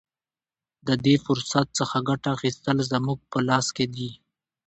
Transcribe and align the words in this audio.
د 0.87 0.89
دې 1.05 1.15
فرصت 1.25 1.67
څخه 1.79 1.97
ګټه 2.09 2.29
اخیستل 2.35 2.77
زموږ 2.91 3.19
په 3.31 3.37
لاس 3.47 3.67
کې 3.75 3.85
دي. 3.95 4.09